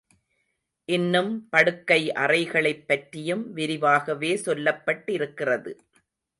இன்னும் 0.89 1.49
படுக்கை 1.49 2.13
அறைகளைப் 2.13 2.87
பற்றியும் 2.87 3.53
விரிவாகவே 3.53 4.35
சொல்லப்பட்டிருக்கிறது. 4.45 5.73